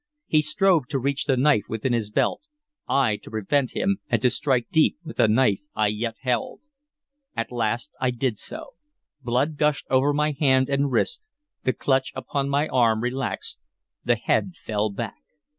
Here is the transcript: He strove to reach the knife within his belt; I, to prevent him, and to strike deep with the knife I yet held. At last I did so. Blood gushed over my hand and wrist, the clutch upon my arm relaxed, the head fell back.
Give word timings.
He 0.25 0.41
strove 0.41 0.87
to 0.87 0.97
reach 0.97 1.25
the 1.25 1.37
knife 1.37 1.65
within 1.69 1.93
his 1.93 2.09
belt; 2.09 2.41
I, 2.89 3.17
to 3.17 3.29
prevent 3.29 3.75
him, 3.77 3.99
and 4.09 4.19
to 4.23 4.31
strike 4.31 4.67
deep 4.71 4.97
with 5.03 5.17
the 5.17 5.27
knife 5.27 5.61
I 5.75 5.89
yet 5.89 6.15
held. 6.21 6.61
At 7.37 7.51
last 7.51 7.91
I 8.01 8.09
did 8.09 8.39
so. 8.39 8.71
Blood 9.21 9.57
gushed 9.57 9.85
over 9.91 10.11
my 10.11 10.31
hand 10.39 10.69
and 10.69 10.91
wrist, 10.91 11.29
the 11.65 11.73
clutch 11.73 12.11
upon 12.15 12.49
my 12.49 12.67
arm 12.69 13.01
relaxed, 13.03 13.63
the 14.03 14.15
head 14.15 14.53
fell 14.55 14.89
back. 14.89 15.21